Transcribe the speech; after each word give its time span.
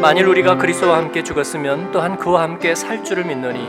만일 0.00 0.26
우리가 0.28 0.56
그리스도와 0.56 0.96
함께 0.96 1.22
죽었으면 1.22 1.92
또한 1.92 2.16
그와 2.16 2.40
함께 2.42 2.74
살 2.74 3.04
줄을 3.04 3.26
믿노니 3.26 3.68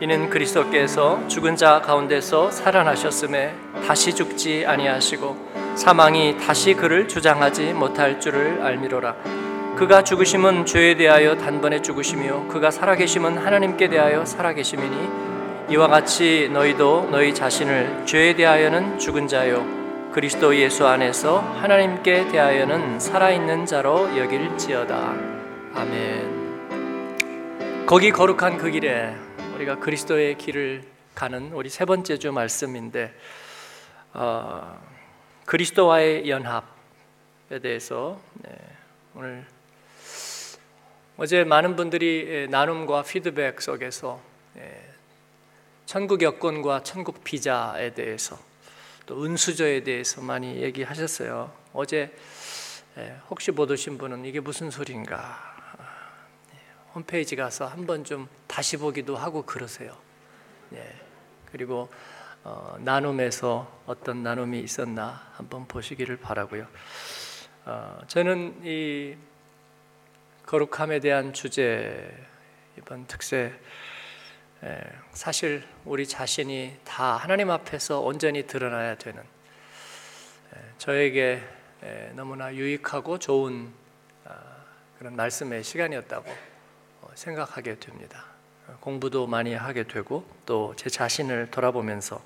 이는 0.00 0.30
그리스도께서 0.30 1.28
죽은 1.28 1.56
자 1.56 1.82
가운데서 1.82 2.50
살아나셨음에 2.50 3.54
다시 3.86 4.14
죽지 4.14 4.64
아니하시고 4.66 5.74
사망이 5.74 6.38
다시 6.38 6.72
그를 6.72 7.06
주장하지 7.06 7.74
못할 7.74 8.18
줄을 8.18 8.62
알미로라. 8.62 9.14
그가 9.76 10.02
죽으심은 10.02 10.64
죄에 10.64 10.96
대하여 10.96 11.36
단번에 11.36 11.82
죽으시며 11.82 12.48
그가 12.48 12.70
살아계심은 12.70 13.36
하나님께 13.36 13.88
대하여 13.88 14.24
살아계심이니 14.24 15.08
이와 15.68 15.88
같이 15.88 16.48
너희도 16.50 17.08
너희 17.10 17.34
자신을 17.34 18.04
죄에 18.06 18.34
대하여는 18.34 18.98
죽은 18.98 19.28
자요 19.28 19.66
그리스도 20.12 20.56
예수 20.56 20.86
안에서 20.86 21.40
하나님께 21.60 22.28
대하여는 22.28 22.98
살아있는 22.98 23.66
자로 23.66 24.18
여길지어다 24.18 25.37
아멘 25.78 26.66
거기 27.86 28.10
거룩한 28.10 28.58
그 28.58 28.68
길에 28.72 29.14
우리가 29.54 29.78
그리스도의 29.78 30.36
길을 30.36 30.82
가는 31.14 31.52
우리 31.52 31.68
세 31.68 31.84
번째 31.84 32.18
주 32.18 32.32
말씀인데 32.32 33.14
어, 34.12 34.76
그리스도와의 35.44 36.28
연합에 36.28 37.60
대해서 37.62 38.20
네, 38.42 38.50
오늘 39.14 39.46
어제 41.16 41.44
많은 41.44 41.76
분들이 41.76 42.48
나눔과 42.50 43.04
피드백 43.04 43.62
속에서 43.62 44.20
예, 44.56 44.84
천국 45.86 46.22
여권과 46.22 46.82
천국 46.82 47.22
비자에 47.22 47.94
대해서 47.94 48.36
또 49.06 49.24
은수저에 49.24 49.84
대해서 49.84 50.22
많이 50.22 50.56
얘기하셨어요. 50.56 51.52
어제 51.72 52.12
예, 52.96 53.16
혹시 53.30 53.52
못 53.52 53.70
오신 53.70 53.96
분은 53.96 54.24
이게 54.24 54.40
무슨 54.40 54.72
소리인가 54.72 55.56
예, 55.56 55.57
홈페이지 56.98 57.36
가서 57.36 57.64
한번 57.64 58.02
좀 58.02 58.28
다시 58.48 58.76
보기도 58.76 59.16
하고 59.16 59.42
그러세요. 59.42 59.96
예, 60.72 60.96
그리고 61.46 61.88
어, 62.42 62.76
나눔에서 62.80 63.82
어떤 63.86 64.24
나눔이 64.24 64.58
있었나 64.58 65.30
한번 65.34 65.68
보시기를 65.68 66.16
바라고요. 66.16 66.66
어, 67.66 68.00
저는 68.08 68.62
이 68.64 69.16
거룩함에 70.44 70.98
대한 70.98 71.32
주제 71.32 72.12
이번 72.76 73.06
특세 73.06 73.52
예, 74.64 74.80
사실 75.12 75.62
우리 75.84 76.04
자신이 76.04 76.78
다 76.84 77.16
하나님 77.16 77.48
앞에서 77.52 78.00
온전히 78.00 78.44
드러나야 78.44 78.96
되는 78.96 79.22
예, 80.56 80.60
저에게 80.78 81.42
예, 81.84 82.12
너무나 82.16 82.52
유익하고 82.52 83.20
좋은 83.20 83.72
아, 84.24 84.34
그런 84.98 85.14
말씀의 85.14 85.62
시간이었다고 85.62 86.28
어, 86.28 86.57
생각하게 87.18 87.80
됩니다. 87.80 88.24
공부도 88.80 89.26
많이 89.26 89.52
하게 89.54 89.82
되고 89.84 90.24
또 90.46 90.72
제 90.76 90.88
자신을 90.88 91.50
돌아보면서 91.50 92.22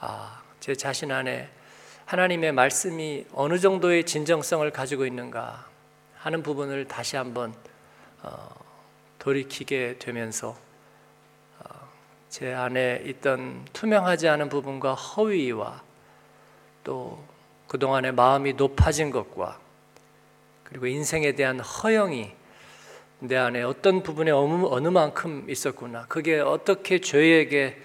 아, 0.00 0.42
제 0.58 0.74
자신 0.74 1.12
안에 1.12 1.48
하나님의 2.06 2.52
말씀이 2.52 3.26
어느 3.32 3.58
정도의 3.58 4.04
진정성을 4.04 4.68
가지고 4.72 5.06
있는가 5.06 5.66
하는 6.16 6.42
부분을 6.42 6.88
다시 6.88 7.16
한번 7.16 7.54
어, 8.22 8.48
돌이키게 9.20 9.98
되면서 9.98 10.56
제 12.28 12.52
안에 12.52 13.02
있던 13.04 13.66
투명하지 13.72 14.26
않은 14.26 14.48
부분과 14.48 14.94
허위와 14.94 15.82
또 16.82 17.22
그동안의 17.68 18.12
마음이 18.12 18.54
높아진 18.54 19.10
것과 19.10 19.60
그리고 20.64 20.86
인생에 20.86 21.32
대한 21.32 21.60
허영이 21.60 22.41
내 23.22 23.36
안에 23.36 23.62
어떤 23.62 24.02
부분에 24.02 24.30
어느 24.30 24.88
만큼 24.88 25.48
있었구나. 25.48 26.06
그게 26.08 26.40
어떻게 26.40 27.00
죄에게 27.00 27.80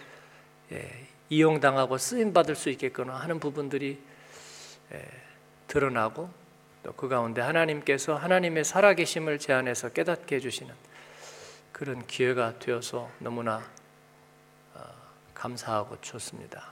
예, 0.71 1.07
이용당하고 1.29 1.97
쓰임받을 1.97 2.55
수 2.55 2.69
있겠구나 2.69 3.15
하는 3.15 3.39
부분들이 3.39 3.99
예, 4.93 5.05
드러나고 5.67 6.29
또 6.83 6.93
그 6.93 7.09
가운데 7.09 7.41
하나님께서 7.41 8.15
하나님의 8.15 8.63
살아계심을 8.63 9.39
제 9.39 9.51
안에서 9.51 9.89
깨닫게 9.89 10.37
해주시는 10.37 10.73
그런 11.73 12.07
기회가 12.07 12.57
되어서 12.59 13.09
너무나 13.19 13.61
감사하고 15.33 15.99
좋습니다. 16.01 16.69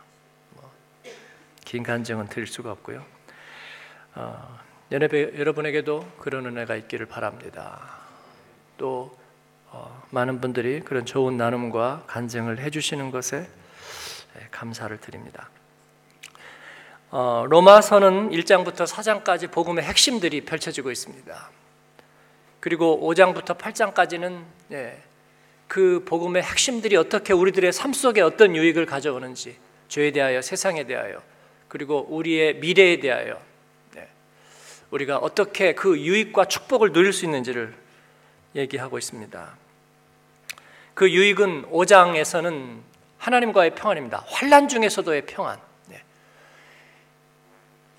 뭐긴 0.51 1.83
간증은 1.83 2.29
드릴 2.29 2.47
수가 2.47 2.71
없고요. 2.71 3.05
어, 4.15 4.59
여러분에게도 4.91 6.13
그런 6.17 6.45
은혜가 6.45 6.75
있기를 6.77 7.05
바랍니다. 7.05 8.04
또 8.77 9.15
어, 9.71 10.03
많은 10.11 10.41
분들이 10.41 10.79
그런 10.81 11.05
좋은 11.05 11.37
나눔과 11.37 12.03
간증을 12.07 12.59
해주시는 12.59 13.11
것에 13.11 13.47
예, 14.37 14.47
감사를 14.51 14.97
드립니다. 14.99 15.49
어, 17.11 17.45
로마서는 17.47 18.31
1장부터 18.31 18.85
4장까지 18.87 19.51
복음의 19.51 19.83
핵심들이 19.83 20.41
펼쳐지고 20.41 20.91
있습니다. 20.91 21.49
그리고 22.59 22.99
5장부터 23.03 23.57
8장까지는 23.57 24.43
예, 24.71 25.03
그 25.67 26.03
복음의 26.05 26.43
핵심들이 26.43 26.95
어떻게 26.95 27.33
우리들의 27.33 27.71
삶 27.73 27.93
속에 27.93 28.21
어떤 28.21 28.55
유익을 28.55 28.85
가져오는지 28.85 29.57
죄에 29.87 30.11
대하여 30.11 30.41
세상에 30.41 30.85
대하여 30.85 31.21
그리고 31.67 32.05
우리의 32.09 32.55
미래에 32.57 32.99
대하여 32.99 33.41
네. 33.93 34.07
우리가 34.91 35.17
어떻게 35.17 35.73
그 35.73 35.99
유익과 35.99 36.45
축복을 36.45 36.91
누릴 36.91 37.13
수 37.13 37.25
있는지를 37.25 37.73
얘기하고 38.55 38.97
있습니다. 38.97 39.57
그 40.93 41.11
유익은 41.11 41.71
5장에서는 41.71 42.79
하나님과의 43.17 43.75
평안입니다. 43.75 44.23
환란 44.27 44.67
중에서도의 44.67 45.25
평안. 45.25 45.59
네. 45.87 46.01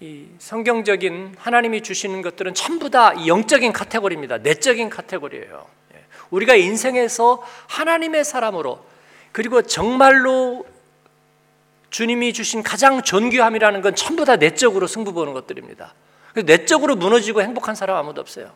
이 0.01 0.29
성경적인 0.39 1.37
하나님이 1.39 1.83
주시는 1.83 2.23
것들은 2.23 2.55
전부 2.55 2.91
다 2.91 3.27
영적인 3.27 3.73
카테고리입니다. 3.73 4.39
내적인 4.39 4.89
카테고리예요. 4.89 5.67
우리가 6.31 6.55
인생에서 6.55 7.43
하나님의 7.69 8.25
사람으로 8.25 8.85
그리고 9.33 9.63
정말로 9.63 10.67
주님이 11.91 12.33
주신 12.33 12.63
가장 12.63 13.03
존귀함이라는 13.03 13.81
건 13.81 13.95
전부 13.95 14.25
다 14.25 14.37
내적으로 14.37 14.87
승부 14.87 15.13
보는 15.13 15.35
것들입니다. 15.35 15.95
내적으로 16.45 16.97
무너지고 16.97 17.43
행복한 17.43 17.75
사람 17.75 17.97
아무도 17.97 18.21
없어요. 18.21 18.53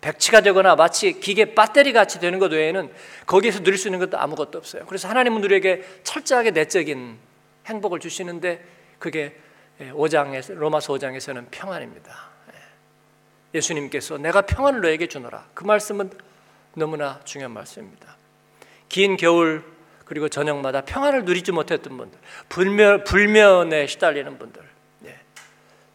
네. 0.00 0.10
백치가 0.12 0.40
되거나 0.40 0.76
마치 0.76 1.18
기계 1.20 1.54
배터리 1.54 1.92
같이 1.92 2.20
되는 2.20 2.38
것 2.38 2.52
외에는 2.52 2.90
거기에서 3.26 3.62
누릴 3.62 3.78
수 3.78 3.88
있는 3.88 3.98
것도 3.98 4.18
아무것도 4.18 4.58
없어요. 4.58 4.86
그래서 4.86 5.08
하나님은 5.08 5.42
우리에게 5.42 5.84
철저하게 6.04 6.52
내적인 6.52 7.18
행복을 7.66 8.00
주시는데 8.00 8.64
그게 8.98 9.36
5장에서 9.80 10.54
로마서 10.54 10.94
5장에서는 10.94 11.46
평안입니다. 11.50 12.28
네. 12.48 12.54
예수님께서 13.54 14.18
내가 14.18 14.42
평안을 14.42 14.80
너에게 14.80 15.06
주노라. 15.06 15.46
그 15.54 15.64
말씀은 15.64 16.10
너무나 16.74 17.20
중요한 17.24 17.52
말씀입니다. 17.52 18.16
긴 18.88 19.16
겨울 19.16 19.64
그리고 20.04 20.28
저녁마다 20.28 20.80
평안을 20.80 21.24
누리지 21.26 21.52
못했던 21.52 21.96
분들, 21.96 22.18
불면, 22.48 23.04
불면에 23.04 23.86
시달리는 23.86 24.38
분들, 24.38 24.62
네. 25.00 25.18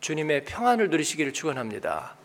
주님의 0.01 0.45
평안을 0.45 0.89
누리시기를 0.89 1.33
축원합니다. 1.33 2.15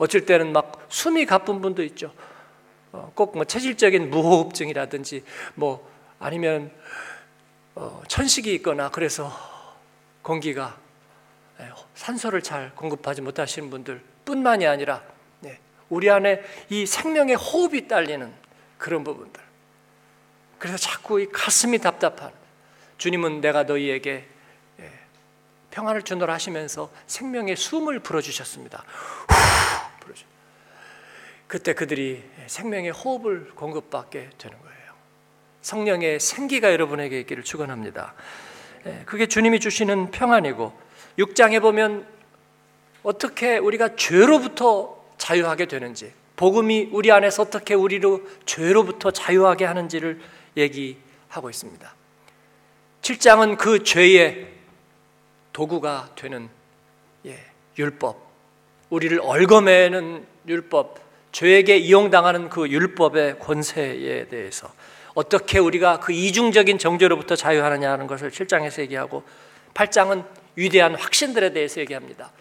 네. 0.00 0.04
어쩔 0.04 0.26
때는 0.26 0.52
막 0.52 0.86
숨이 0.88 1.26
가쁜 1.26 1.60
분도 1.60 1.82
있죠. 1.84 2.12
어, 2.92 3.12
꼭뭐 3.14 3.44
체질적인 3.44 4.10
무호흡증이라든지 4.10 5.24
뭐 5.54 5.88
아니면 6.18 6.72
어, 7.74 8.02
천식이 8.08 8.52
있거나 8.54 8.90
그래서 8.90 9.30
공기가 10.22 10.76
네, 11.58 11.68
산소를 11.94 12.42
잘 12.42 12.74
공급하지 12.74 13.20
못하시는 13.22 13.70
분들 13.70 14.02
뿐만이 14.24 14.66
아니라 14.66 15.02
우리 15.90 16.08
안에 16.08 16.42
이 16.70 16.86
생명의 16.86 17.34
호흡이 17.34 17.86
딸리는 17.88 18.32
그런 18.78 19.04
부분들. 19.04 19.42
그래서 20.58 20.78
자꾸 20.78 21.20
이 21.20 21.26
가슴이 21.26 21.78
답답한 21.78 22.32
주님은 22.96 23.40
내가 23.40 23.64
너희에게 23.64 24.28
예, 24.78 24.92
평안을 25.70 26.02
주노라 26.02 26.32
하시면서 26.34 26.90
생명의 27.06 27.56
숨을 27.56 28.00
불어주셨습니다. 28.00 28.84
그때 31.46 31.74
그들이 31.74 32.22
생명의 32.46 32.90
호흡을 32.92 33.50
공급받게 33.56 34.30
되는 34.38 34.58
거예요. 34.58 34.92
성령의 35.62 36.20
생기가 36.20 36.72
여러분에게 36.72 37.18
있기를 37.20 37.42
축원합니다. 37.42 38.14
예, 38.86 39.02
그게 39.04 39.26
주님이 39.26 39.60
주시는 39.60 40.10
평안이고 40.10 40.72
6장에 41.18 41.60
보면 41.60 42.06
어떻게 43.02 43.58
우리가 43.58 43.96
죄로부터 43.96 45.04
자유하게 45.18 45.66
되는지, 45.66 46.12
복음이 46.36 46.90
우리 46.92 47.10
안에서 47.10 47.42
어떻게 47.42 47.74
우리로 47.74 48.22
죄로부터 48.46 49.10
자유하게 49.10 49.64
하는지를 49.64 50.20
얘기하고 50.56 51.50
있습니다. 51.50 51.94
7장은 53.02 53.58
그 53.58 53.82
죄의 53.82 54.52
도구가 55.52 56.12
되는 56.14 56.48
예, 57.26 57.44
율법, 57.76 58.29
우리를 58.90 59.20
얽어매는 59.22 60.26
율법, 60.48 60.98
죄에게 61.32 61.76
이용당하는 61.76 62.48
그 62.48 62.68
율법의 62.68 63.38
권세에 63.38 64.26
대해서 64.28 64.70
어떻게 65.14 65.58
우리가 65.58 66.00
그 66.00 66.12
이중적인 66.12 66.78
정죄로부터 66.78 67.36
자유하느냐 67.36 67.90
하는 67.90 68.06
것을 68.06 68.30
7장에서 68.30 68.80
얘기하고 68.80 69.22
8장은 69.74 70.24
위대한 70.56 70.94
확신들에 70.94 71.52
대해서 71.52 71.80
얘기합니다. 71.80 72.32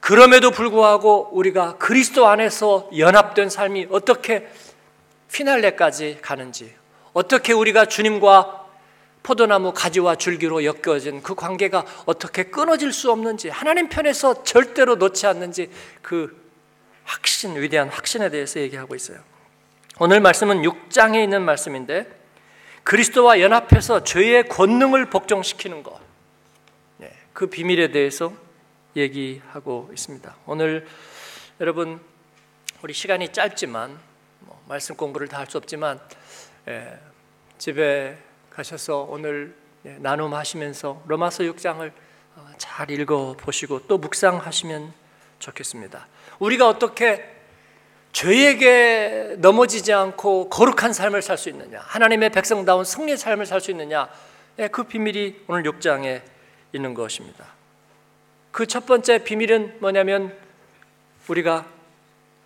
그럼에도 0.00 0.50
불구하고 0.50 1.28
우리가 1.32 1.76
그리스도 1.78 2.26
안에서 2.26 2.90
연합된 2.96 3.48
삶이 3.48 3.86
어떻게 3.90 4.48
피날레까지 5.32 6.18
가는지, 6.20 6.74
어떻게 7.12 7.52
우리가 7.52 7.86
주님과 7.86 8.61
포도나무 9.22 9.72
가지와 9.72 10.16
줄기로 10.16 10.64
엮여진 10.64 11.22
그 11.22 11.34
관계가 11.34 11.84
어떻게 12.06 12.44
끊어질 12.44 12.92
수 12.92 13.10
없는지, 13.10 13.48
하나님 13.48 13.88
편에서 13.88 14.42
절대로 14.42 14.96
놓지 14.96 15.26
않는지 15.26 15.70
그 16.02 16.40
확신, 17.04 17.60
위대한 17.60 17.88
확신에 17.88 18.30
대해서 18.30 18.60
얘기하고 18.60 18.94
있어요. 18.94 19.18
오늘 19.98 20.20
말씀은 20.20 20.62
6장에 20.62 21.22
있는 21.22 21.42
말씀인데 21.42 22.06
그리스도와 22.82 23.40
연합해서 23.40 24.02
죄의 24.04 24.48
권능을 24.48 25.10
복종시키는 25.10 25.82
것, 25.82 26.00
네, 26.98 27.12
그 27.32 27.46
비밀에 27.46 27.92
대해서 27.92 28.32
얘기하고 28.96 29.88
있습니다. 29.92 30.36
오늘 30.46 30.86
여러분 31.60 32.00
우리 32.82 32.92
시간이 32.92 33.28
짧지만 33.32 33.96
뭐 34.40 34.60
말씀 34.68 34.96
공부를 34.96 35.28
다 35.28 35.38
할 35.38 35.46
수 35.48 35.56
없지만 35.58 36.00
예, 36.68 36.98
집에 37.58 38.18
가셔서 38.52 39.06
오늘 39.08 39.54
예, 39.84 39.96
나눔하시면서 39.98 41.04
로마서 41.06 41.44
6장을 41.44 41.90
어, 42.36 42.48
잘 42.58 42.90
읽어 42.90 43.34
보시고 43.36 43.86
또 43.86 43.98
묵상하시면 43.98 44.92
좋겠습니다. 45.38 46.06
우리가 46.38 46.68
어떻게 46.68 47.28
죄에게 48.12 49.36
넘어지지 49.38 49.92
않고 49.92 50.50
거룩한 50.50 50.92
삶을 50.92 51.22
살 51.22 51.38
수 51.38 51.48
있느냐, 51.48 51.80
하나님의 51.80 52.30
백성다운 52.30 52.84
승리의 52.84 53.16
삶을 53.16 53.46
살 53.46 53.60
수 53.60 53.70
있느냐, 53.70 54.08
예, 54.58 54.68
그 54.68 54.84
비밀이 54.84 55.44
오늘 55.48 55.62
6장에 55.64 56.22
있는 56.72 56.94
것입니다. 56.94 57.46
그 58.52 58.66
첫 58.66 58.84
번째 58.86 59.24
비밀은 59.24 59.78
뭐냐면 59.80 60.36
우리가 61.26 61.66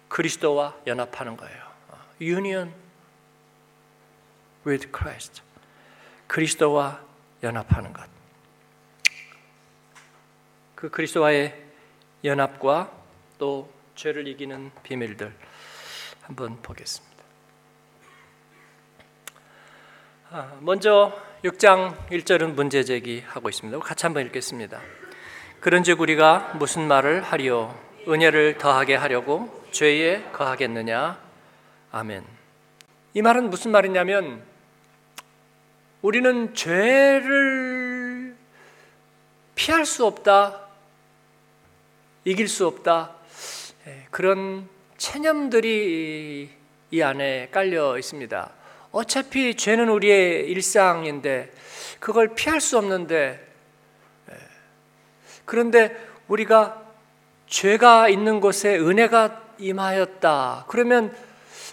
그리스도와 0.09 0.77
연합하는 0.87 1.37
거예요. 1.37 1.67
Union 2.21 2.73
with 4.65 4.89
Christ. 4.97 5.46
그리스도와 6.27 7.01
연합하는 7.43 7.93
것. 7.93 8.09
그 10.75 10.91
그리스도와의 10.91 11.65
연합과 12.25 12.93
또 13.39 13.73
죄를 13.95 14.29
이기는 14.29 14.71
비밀들 14.83 15.35
한번 16.23 16.61
보겠습니다. 16.63 17.17
아, 20.31 20.59
먼저 20.61 21.19
6장 21.45 22.09
1절은 22.09 22.55
문제 22.55 22.83
제기하고 22.83 23.49
있습니다. 23.49 23.79
같이 23.79 24.07
한번 24.07 24.27
읽겠습니다. 24.27 24.81
그런즉 25.61 26.01
우리가 26.01 26.55
무슨 26.59 26.87
말을 26.89 27.23
하리요 27.23 27.79
은혜를 28.09 28.59
더하게 28.59 28.97
하려고 28.97 29.65
죄에 29.71 30.31
거하겠느냐 30.33 31.19
아멘. 31.93 32.25
이 33.15 33.23
말은 33.23 33.51
무슨 33.51 33.71
말이냐면 33.71 34.45
우리는 36.03 36.55
죄를 36.55 38.37
피할 39.55 39.87
수 39.87 40.05
없다, 40.07 40.61
이길 42.25 42.49
수 42.49 42.67
없다. 42.67 43.13
예, 43.87 44.07
그런 44.11 44.69
체념들이 44.99 46.51
이 46.91 47.03
안에 47.03 47.49
깔려 47.51 47.99
있습니다. 47.99 48.51
어차피 48.93 49.55
죄는 49.55 49.89
우리의 49.89 50.49
일상인데 50.51 51.53
그걸 52.01 52.35
피할 52.35 52.61
수 52.61 52.79
없는데 52.79 53.47
예, 54.31 54.35
그런데 55.45 55.97
우리가 56.29 56.83
죄가 57.47 58.09
있는 58.09 58.41
곳에 58.41 58.77
은혜가 58.77 59.43
임하였다. 59.59 60.67
그러면 60.69 61.17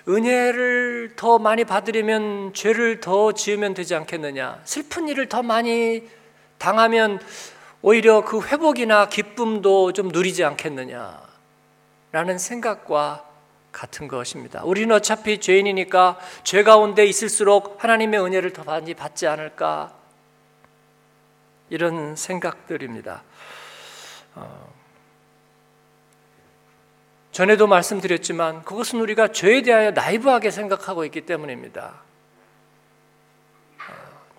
은혜를 0.08 1.14
더 1.16 1.40
많이 1.40 1.64
받으려면 1.64 2.54
죄를 2.54 3.00
더 3.00 3.32
지으면 3.32 3.74
되지 3.74 3.96
않겠느냐? 3.96 4.62
슬픈 4.64 5.08
일을 5.08 5.30
더 5.30 5.44
많이 5.44 6.08
당하면 6.58 7.20
오히려 7.82 8.24
그 8.24 8.42
회복이나 8.42 9.10
기쁨도 9.10 9.94
좀 9.94 10.10
누리지 10.10 10.44
않겠느냐? 10.44 11.22
라는 12.12 12.38
생각과 12.38 13.26
같은 13.72 14.08
것입니다. 14.08 14.64
우리는 14.64 14.96
어차피 14.96 15.40
죄인이니까 15.40 16.20
죄 16.44 16.64
가운데 16.64 17.06
있을수록 17.06 17.84
하나님의 17.84 18.24
은혜를 18.24 18.54
더 18.54 18.64
많이 18.64 18.94
받지 18.94 19.28
않을까? 19.28 19.94
이런 21.70 22.16
생각들입니다. 22.16 23.24
어, 24.36 24.73
전에도 27.34 27.66
말씀드렸지만 27.66 28.62
그것은 28.64 29.00
우리가 29.02 29.30
죄에 29.30 29.64
대하여 29.64 29.90
나이브하게 29.90 30.52
생각하고 30.52 31.04
있기 31.06 31.22
때문입니다. 31.22 31.96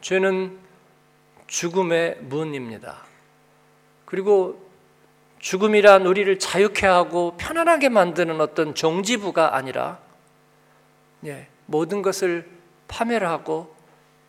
죄는 0.01 0.57
죽음의 1.49 2.19
문입니다. 2.21 3.03
그리고 4.05 4.71
죽음이란 5.41 6.07
우리를 6.07 6.39
자유케 6.39 6.87
하고 6.87 7.37
편안하게 7.37 7.89
만드는 7.89 8.41
어떤 8.41 8.77
종지부가 8.77 9.57
아니라 9.57 9.99
예, 11.25 11.49
모든 11.67 12.01
것을 12.01 12.49
파멸하고 12.87 13.75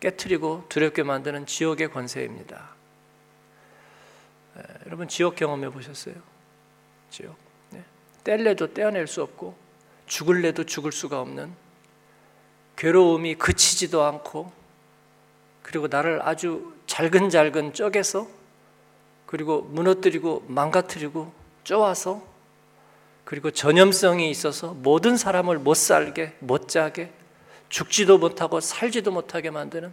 깨뜨리고 0.00 0.64
두렵게 0.68 1.04
만드는 1.04 1.46
지옥의 1.46 1.92
권세입니다. 1.92 2.68
예, 4.58 4.62
여러분 4.86 5.06
지옥 5.06 5.36
경험해 5.36 5.70
보셨어요? 5.70 6.16
지옥. 7.10 7.45
뗄래도 8.26 8.74
떼어낼 8.74 9.06
수 9.06 9.22
없고 9.22 9.56
죽을래도 10.06 10.64
죽을 10.64 10.90
수가 10.90 11.20
없는 11.20 11.54
괴로움이 12.74 13.36
그치지도 13.36 14.02
않고 14.02 14.52
그리고 15.62 15.86
나를 15.86 16.20
아주 16.22 16.74
잘근잘근 16.88 17.72
쪼개서 17.72 18.26
그리고 19.26 19.62
무너뜨리고 19.62 20.44
망가뜨리고 20.48 21.32
쪼아서 21.62 22.26
그리고 23.24 23.52
전염성이 23.52 24.28
있어서 24.30 24.74
모든 24.74 25.16
사람을 25.16 25.60
못 25.60 25.74
살게 25.74 26.36
못 26.40 26.68
자게 26.68 27.12
죽지도 27.68 28.18
못하고 28.18 28.58
살지도 28.58 29.12
못하게 29.12 29.50
만드는 29.50 29.92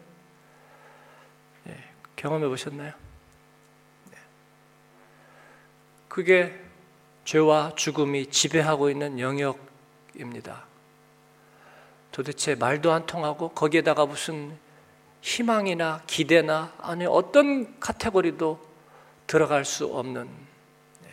예, 1.67 1.83
경험해 2.15 2.47
보셨나요? 2.47 2.93
네. 4.11 4.17
그게 6.07 6.62
죄와 7.25 7.73
죽음이 7.75 8.27
지배하고 8.27 8.89
있는 8.89 9.19
영역입니다. 9.19 10.65
도대체 12.11 12.55
말도 12.55 12.91
안 12.91 13.05
통하고 13.05 13.49
거기에다가 13.49 14.05
무슨 14.05 14.57
희망이나 15.21 16.03
기대나 16.05 16.73
아니 16.79 17.05
어떤 17.05 17.79
카테고리도 17.79 18.59
들어갈 19.25 19.65
수 19.65 19.85
없는 19.85 20.27
네. 21.01 21.09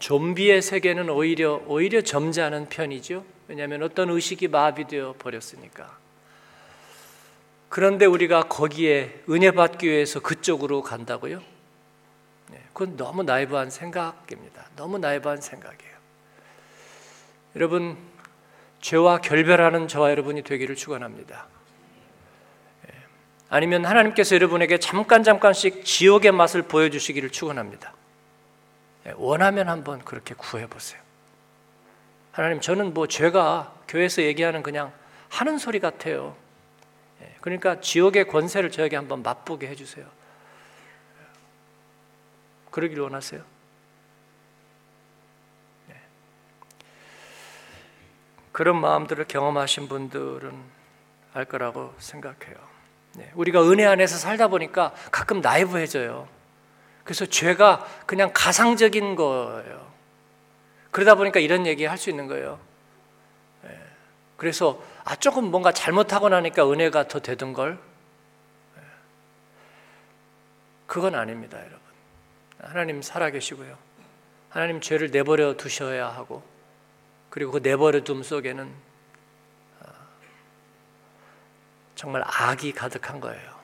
좀비의 0.00 0.60
세계는 0.60 1.08
오히려 1.08 1.62
오히려 1.66 2.02
점잖은 2.02 2.68
편이죠. 2.68 3.24
왜냐하면 3.48 3.82
어떤 3.82 4.10
의식이 4.10 4.48
마비되어 4.48 5.14
버렸으니까. 5.18 5.98
그런데 7.68 8.04
우리가 8.04 8.48
거기에 8.48 9.22
은혜 9.30 9.52
받기 9.52 9.88
위해서 9.88 10.20
그쪽으로 10.20 10.82
간다고요? 10.82 11.40
그건 12.72 12.96
너무 12.96 13.22
나이브한 13.22 13.70
생각입니다. 13.70 14.66
너무 14.76 14.98
나이브한 14.98 15.40
생각이에요. 15.40 15.94
여러분 17.56 17.96
죄와 18.80 19.18
결별하는 19.18 19.88
저와 19.88 20.10
여러분이 20.10 20.42
되기를 20.42 20.76
축원합니다. 20.76 21.46
예. 22.88 22.94
아니면 23.48 23.84
하나님께서 23.84 24.34
여러분에게 24.34 24.78
잠깐 24.78 25.22
잠깐씩 25.22 25.84
지옥의 25.84 26.32
맛을 26.32 26.62
보여주시기를 26.62 27.30
축원합니다. 27.30 27.94
예, 29.06 29.14
원하면 29.16 29.68
한번 29.68 29.98
그렇게 30.04 30.34
구해 30.34 30.66
보세요. 30.66 31.00
하나님 32.32 32.60
저는 32.60 32.94
뭐 32.94 33.06
죄가 33.06 33.74
교회에서 33.88 34.22
얘기하는 34.22 34.62
그냥 34.62 34.92
하는 35.28 35.58
소리 35.58 35.80
같아요. 35.80 36.36
예, 37.22 37.34
그러니까 37.40 37.80
지옥의 37.80 38.28
권세를 38.28 38.70
저에게 38.70 38.96
한번 38.96 39.22
맛보게 39.22 39.66
해주세요. 39.68 40.06
그러기를 42.70 43.02
원하세요? 43.02 43.42
네. 45.88 45.96
그런 48.52 48.80
마음들을 48.80 49.24
경험하신 49.26 49.88
분들은 49.88 50.52
알 51.34 51.44
거라고 51.44 51.94
생각해요. 51.98 52.56
네. 53.14 53.30
우리가 53.34 53.62
은혜 53.68 53.84
안에서 53.86 54.16
살다 54.16 54.48
보니까 54.48 54.92
가끔 55.10 55.40
나이브해져요. 55.40 56.28
그래서 57.04 57.26
죄가 57.26 57.86
그냥 58.06 58.30
가상적인 58.32 59.16
거예요. 59.16 59.90
그러다 60.90 61.14
보니까 61.16 61.40
이런 61.40 61.66
얘기 61.66 61.84
할 61.84 61.98
수 61.98 62.10
있는 62.10 62.26
거예요. 62.28 62.58
예. 63.64 63.80
그래서 64.36 64.82
아 65.04 65.16
조금 65.16 65.50
뭔가 65.50 65.72
잘못하고 65.72 66.28
나니까 66.28 66.70
은혜가 66.70 67.08
더 67.08 67.18
되던 67.20 67.52
걸 67.52 67.78
예. 68.76 68.80
그건 70.86 71.14
아닙니다, 71.14 71.58
여러분. 71.58 71.80
하나님 72.62 73.02
살아계시고요. 73.02 73.78
하나님 74.50 74.80
죄를 74.80 75.10
내버려 75.10 75.56
두셔야 75.56 76.08
하고 76.08 76.42
그리고 77.30 77.52
그 77.52 77.58
내버려 77.58 78.02
둠 78.02 78.22
속에는 78.22 78.72
아, 79.80 79.92
정말 81.94 82.22
악이 82.26 82.72
가득한 82.72 83.20
거예요. 83.20 83.60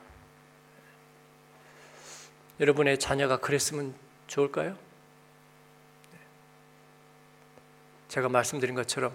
여러분의 2.61 2.99
자녀가 2.99 3.37
그랬으면 3.37 3.95
좋을까요? 4.29 4.79
제가 8.09 8.29
말씀드린 8.29 8.75
것처럼 8.75 9.15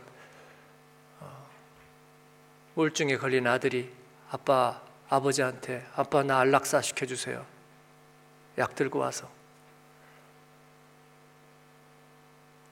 어, 1.21 1.49
우울증에 2.75 3.17
걸린 3.17 3.47
아들이 3.47 3.91
아빠 4.29 4.81
아버지한테 5.09 5.87
아빠 5.95 6.23
나 6.23 6.39
안락사 6.39 6.81
시켜주세요. 6.81 7.45
약 8.57 8.75
들고 8.75 8.99
와서 8.99 9.40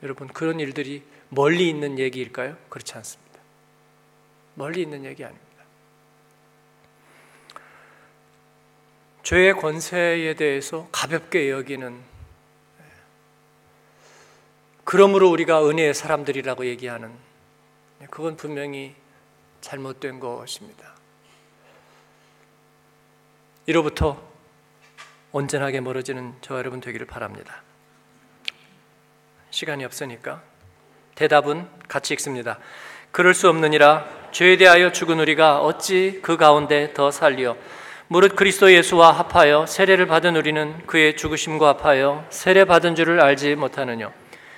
여러분 0.03 0.27
그런 0.27 0.59
일들이 0.59 1.03
멀리 1.29 1.69
있는 1.69 1.99
얘기일까요? 1.99 2.57
그렇지 2.69 2.93
않습니다. 2.95 3.39
멀리 4.55 4.81
있는 4.81 5.05
얘기 5.05 5.23
아닙니다. 5.23 5.49
죄의 9.23 9.53
권세에 9.53 10.33
대해서 10.35 10.87
가볍게 10.91 11.51
여기는 11.51 12.01
그러므로 14.83 15.29
우리가 15.29 15.67
은혜의 15.69 15.93
사람들이라고 15.93 16.65
얘기하는 16.65 17.13
그건 18.09 18.37
분명히 18.37 18.95
잘못된 19.61 20.19
것입니다. 20.19 20.95
이로부터 23.67 24.19
온전하게 25.31 25.81
멀어지는 25.81 26.33
저 26.41 26.57
여러분 26.57 26.79
되기를 26.79 27.05
바랍니다. 27.05 27.61
시간이 29.59 29.83
없으니까. 29.83 30.41
대답은 31.15 31.67
같이 31.89 32.13
읽습니다. 32.13 32.59
그럴 33.11 33.33
수 33.33 33.49
없느니라. 33.49 34.07
죄에 34.31 34.55
대하여 34.55 34.93
죽은 34.93 35.19
우리가 35.19 35.59
어찌 35.59 36.19
그 36.21 36.37
가운데 36.37 36.93
더 36.93 37.11
살리어? 37.11 37.57
무릇 38.07 38.37
그리스도 38.37 38.71
예수와 38.71 39.11
합하여 39.11 39.65
세례를 39.65 40.07
받은 40.07 40.37
우리는 40.37 40.81
그의 40.87 41.17
죽으심과 41.17 41.67
합하여 41.67 42.25
세례 42.29 42.63
받은 42.63 42.95
줄을 42.95 43.21
알지 43.21 43.55
못하느냐 43.55 44.11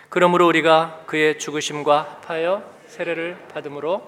그러므로 0.10 0.48
우리가 0.48 1.02
그의 1.08 1.40
죽으심과 1.40 2.20
합하여 2.22 2.64
세례를 2.88 3.38
받음으로 3.54 4.08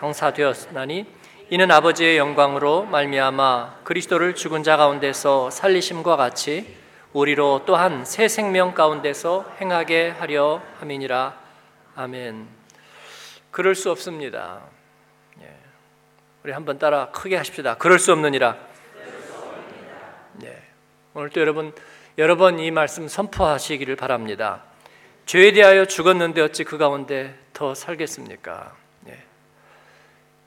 형사되었나니 0.00 1.06
이는 1.50 1.70
아버지의 1.70 2.18
영광으로 2.18 2.82
말미암아 2.86 3.80
그리스도를 3.84 4.34
죽은 4.34 4.62
자 4.62 4.76
가운데서 4.76 5.50
살리심과 5.50 6.16
같이 6.16 6.76
우리로 7.12 7.62
또한 7.66 8.04
새 8.04 8.28
생명 8.28 8.74
가운데서 8.74 9.56
행하게 9.60 10.10
하려 10.10 10.62
함이니라 10.80 11.38
아멘. 11.94 12.46
그럴 13.50 13.74
수 13.74 13.90
없습니다. 13.90 14.60
우리 16.44 16.52
한번 16.52 16.78
따라 16.78 17.10
크게 17.10 17.36
하십시다. 17.36 17.76
그럴 17.76 17.98
수 17.98 18.12
없느니라. 18.12 18.56
네. 20.34 20.62
오늘 21.12 21.30
또 21.30 21.40
여러분 21.40 21.74
여러 22.16 22.36
번 22.36 22.58
이 22.58 22.70
말씀 22.70 23.08
선포하시기를 23.08 23.96
바랍니다. 23.96 24.62
죄에 25.26 25.52
대하여 25.52 25.84
죽었는데 25.84 26.40
어찌 26.40 26.64
그 26.64 26.78
가운데 26.78 27.36
더 27.52 27.74
살겠습니까? 27.74 28.74
네. 29.02 29.22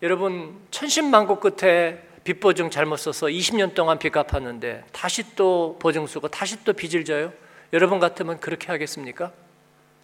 여러분 0.01 0.59
천신만고 0.71 1.39
끝에 1.39 2.01
빚 2.23 2.39
보증 2.39 2.69
잘못 2.69 2.97
써서 2.97 3.27
20년 3.27 3.73
동안 3.73 3.97
빚 3.97 4.11
갚았는데 4.11 4.85
다시 4.91 5.35
또 5.35 5.77
보증 5.79 6.05
쓰고 6.05 6.27
다시 6.27 6.63
또 6.63 6.73
빚을 6.73 7.03
져요? 7.05 7.33
여러분 7.73 7.99
같으면 7.99 8.39
그렇게 8.39 8.67
하겠습니까? 8.67 9.31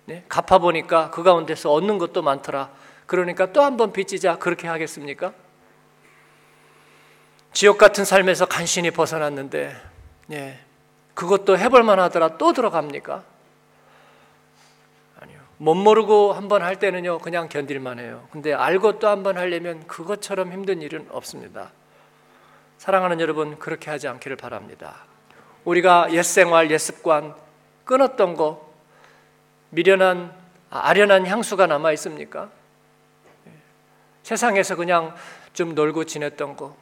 네? 0.06 0.24
갚아 0.30 0.58
보니까 0.58 1.12
그 1.12 1.22
가운데서 1.22 1.72
얻는 1.72 1.98
것도 1.98 2.22
많더라. 2.22 2.72
그러니까 3.06 3.52
또 3.54 3.62
한 3.62 3.78
번 3.78 3.92
빚지자 3.94 4.38
그렇게 4.40 4.68
하겠습니까? 4.68 5.34
지옥 7.54 7.78
같은 7.78 8.06
삶에서 8.06 8.46
간신히 8.46 8.92
벗어났는데, 8.92 9.76
예, 10.32 10.60
그것도 11.14 11.58
해볼만 11.58 12.00
하더라 12.00 12.38
또 12.38 12.54
들어갑니까? 12.54 13.24
못 15.60 15.74
모르고 15.74 16.34
한 16.34 16.48
번 16.48 16.62
할 16.62 16.78
때는요, 16.78 17.18
그냥 17.18 17.50
견딜만 17.50 17.98
해요. 18.00 18.28
근데 18.32 18.54
알고 18.54 19.00
또 19.00 19.08
한 19.08 19.24
번 19.24 19.38
하려면 19.38 19.88
그것처럼 19.88 20.52
힘든 20.54 20.82
일은 20.84 21.08
없습니다. 21.10 21.72
사랑하는 22.78 23.20
여러분, 23.20 23.58
그렇게 23.58 23.90
하지 23.90 24.08
않기를 24.08 24.38
바랍니다. 24.38 25.06
우리가 25.66 26.14
옛 26.14 26.24
생활, 26.24 26.72
옛 26.72 26.78
습관, 26.78 27.36
끊었던 27.86 28.36
거, 28.36 28.74
미련한, 29.70 30.34
아련한 30.70 31.26
향수가 31.26 31.68
남아 31.68 31.92
있습니까? 31.94 32.50
예. 33.48 33.52
세상에서 34.24 34.76
그냥 34.76 35.16
좀 35.54 35.76
놀고 35.76 36.06
지냈던 36.06 36.56
거, 36.56 36.78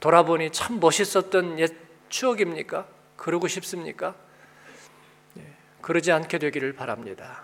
돌아보니 0.00 0.50
참 0.50 0.80
멋있었던 0.80 1.58
옛 1.58 1.72
추억입니까? 2.08 2.86
그러고 3.16 3.48
싶습니까? 3.48 4.14
네, 5.34 5.44
그러지 5.80 6.12
않게 6.12 6.38
되기를 6.38 6.74
바랍니다. 6.74 7.42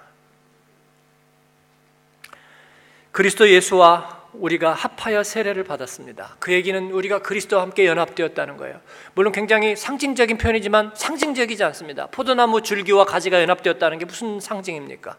그리스도 3.12 3.48
예수와 3.48 4.13
우리가 4.34 4.72
합하여 4.72 5.22
세례를 5.22 5.64
받았습니다. 5.64 6.36
그 6.38 6.52
얘기는 6.52 6.90
우리가 6.90 7.20
그리스도와 7.20 7.62
함께 7.62 7.86
연합되었다는 7.86 8.56
거예요. 8.56 8.80
물론 9.14 9.32
굉장히 9.32 9.76
상징적인 9.76 10.38
표현이지만 10.38 10.92
상징적이지 10.94 11.62
않습니다. 11.64 12.06
포도나무 12.06 12.62
줄기와 12.62 13.04
가지가 13.04 13.40
연합되었다는 13.42 13.98
게 13.98 14.04
무슨 14.04 14.40
상징입니까? 14.40 15.16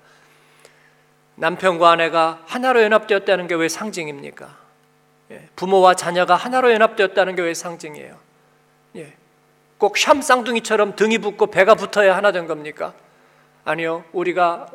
남편과 1.36 1.90
아내가 1.92 2.42
하나로 2.46 2.82
연합되었다는 2.84 3.48
게 3.48 3.56
왜 3.56 3.68
상징입니까? 3.70 4.56
예, 5.32 5.50
부모와 5.56 5.96
자녀가 5.96 6.36
하나로 6.36 6.72
연합되었다는 6.72 7.36
게 7.36 7.42
왜 7.42 7.54
상징이에요? 7.54 8.18
예, 8.98 9.14
꼭 9.78 9.98
샴 9.98 10.22
쌍둥이처럼 10.22 10.96
등이 10.96 11.18
붙고 11.18 11.48
배가 11.48 11.76
붙어야 11.76 12.16
하나 12.16 12.32
된 12.32 12.48
겁니까? 12.48 12.94
아니요. 13.66 14.04
우리가 14.14 14.68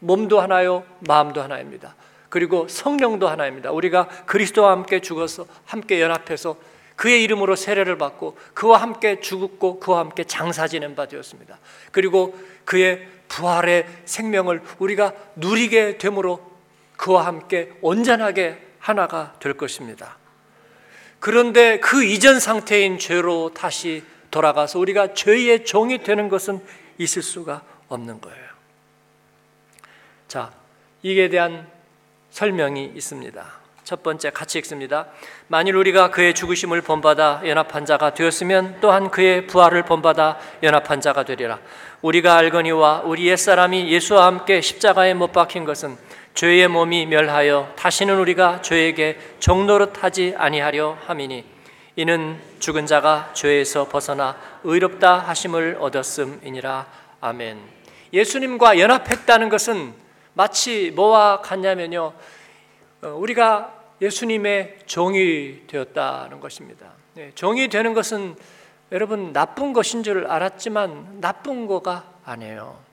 몸도 0.00 0.40
하나요, 0.40 0.84
마음도 1.00 1.42
하나입니다. 1.42 1.94
그리고 2.28 2.68
성령도 2.68 3.28
하나입니다. 3.28 3.70
우리가 3.70 4.08
그리스도와 4.26 4.72
함께 4.72 5.00
죽어서 5.00 5.46
함께 5.64 6.00
연합해서 6.00 6.56
그의 6.96 7.22
이름으로 7.24 7.56
세례를 7.56 7.98
받고 7.98 8.36
그와 8.54 8.80
함께 8.80 9.20
죽었고 9.20 9.80
그와 9.80 10.00
함께 10.00 10.24
장사 10.24 10.66
지낸 10.66 10.94
바 10.96 11.06
되었습니다. 11.06 11.58
그리고 11.92 12.38
그의 12.64 13.06
부활의 13.28 13.86
생명을 14.06 14.62
우리가 14.78 15.12
누리게 15.36 15.98
되므로 15.98 16.56
그와 16.96 17.26
함께 17.26 17.72
온전하게 17.82 18.66
하나가 18.78 19.34
될 19.40 19.54
것입니다. 19.54 20.16
그런데 21.20 21.80
그 21.80 22.04
이전 22.04 22.40
상태인 22.40 22.98
죄로 22.98 23.52
다시 23.52 24.04
돌아가서 24.30 24.78
우리가 24.78 25.14
죄의 25.14 25.64
종이 25.64 26.02
되는 26.02 26.28
것은 26.28 26.60
있을 26.98 27.22
수가 27.22 27.62
없는 27.88 28.20
거예요. 28.20 28.46
자, 30.28 30.52
이에 31.02 31.28
대한 31.28 31.68
설명이 32.36 32.92
있습니다. 32.94 33.46
첫 33.82 34.02
번째 34.02 34.28
같이 34.28 34.58
읽습니다. 34.58 35.06
만일 35.48 35.74
우리가 35.74 36.10
그의 36.10 36.34
죽으심을 36.34 36.82
본받아 36.82 37.40
연합한 37.46 37.86
자가 37.86 38.12
되었으면 38.12 38.76
또한 38.82 39.10
그의 39.10 39.46
부활을 39.46 39.84
본받아 39.84 40.38
연합한 40.62 41.00
자가 41.00 41.22
되리라. 41.22 41.58
우리가 42.02 42.36
알거니와 42.36 43.04
우리 43.06 43.26
옛사람이 43.28 43.90
예수와 43.90 44.26
함께 44.26 44.60
십자가에 44.60 45.14
못 45.14 45.32
박힌 45.32 45.64
것은 45.64 45.96
죄의 46.34 46.68
몸이 46.68 47.06
멸하여 47.06 47.72
다시는 47.74 48.18
우리가 48.18 48.60
죄에게 48.60 49.18
종노릇하지 49.38 50.34
아니하려 50.36 50.98
함이니 51.06 51.42
이는 51.96 52.38
죽은 52.58 52.84
자가 52.84 53.30
죄에서 53.32 53.88
벗어나 53.88 54.36
의롭다 54.62 55.20
하심을 55.20 55.78
얻었음이니라 55.80 56.86
아멘. 57.22 57.58
예수님과 58.12 58.78
연합했다는 58.78 59.48
것은 59.48 60.05
마치 60.36 60.90
뭐와 60.90 61.40
같냐면요. 61.40 62.12
어, 63.02 63.08
우리가 63.08 63.74
예수님의 64.02 64.80
종이 64.84 65.66
되었다는 65.66 66.40
것입니다. 66.40 66.92
네, 67.14 67.32
종이 67.34 67.68
되는 67.68 67.94
것은 67.94 68.36
여러분 68.92 69.32
나쁜 69.32 69.72
것인 69.72 70.02
줄 70.02 70.26
알았지만 70.26 71.20
나쁜 71.22 71.66
거가 71.66 72.04
아니에요. 72.24 72.84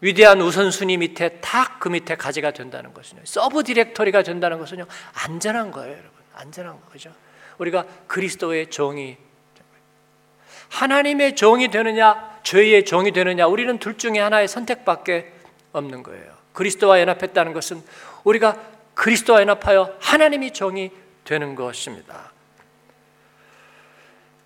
위대한 0.00 0.40
우선순위 0.40 0.96
밑에 0.98 1.40
탁 1.40 1.80
그 1.80 1.88
밑에 1.88 2.16
가지가 2.16 2.50
된다는 2.50 2.92
것은요. 2.92 3.22
sub 3.24 3.62
directory가 3.62 4.22
된다는 4.22 4.58
것은요. 4.58 4.86
안전한 5.14 5.70
거예요, 5.70 5.92
여러분. 5.92 6.10
안전한 6.34 6.76
거죠. 6.90 7.12
우리가 7.58 7.84
그리스도의 8.06 8.68
종이 8.70 9.16
하나님의 10.70 11.34
종이 11.36 11.68
되느냐, 11.68 12.40
죄의 12.42 12.84
종이 12.84 13.12
되느냐, 13.12 13.46
우리는 13.46 13.78
둘 13.78 13.96
중에 13.96 14.18
하나의 14.18 14.48
선택밖에 14.48 15.37
없는 15.78 16.02
거예요. 16.02 16.36
그리스도와 16.52 17.00
연합했다는 17.00 17.52
것은 17.52 17.82
우리가 18.24 18.60
그리스도와 18.94 19.40
연합하여 19.40 19.96
하나님이 20.00 20.52
종이 20.52 20.90
되는 21.24 21.54
것입니다. 21.54 22.32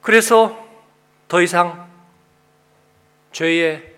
그래서 0.03 0.69
더 1.29 1.41
이상 1.41 1.91
죄의 3.33 3.95